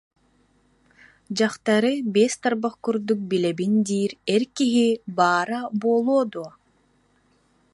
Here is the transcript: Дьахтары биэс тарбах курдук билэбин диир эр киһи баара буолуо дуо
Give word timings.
Дьахтары 1.35 1.93
биэс 2.13 2.33
тарбах 2.43 2.75
курдук 2.83 3.19
билэбин 3.29 3.73
диир 3.87 4.11
эр 4.33 4.43
киһи 4.55 4.87
баара 5.17 5.59
буолуо 5.79 6.23
дуо 6.31 6.49